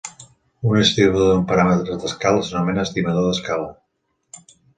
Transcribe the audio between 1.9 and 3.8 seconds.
d'escala s'anomena estimador d'escala.